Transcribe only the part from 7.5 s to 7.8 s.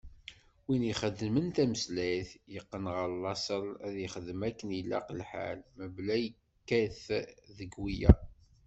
deg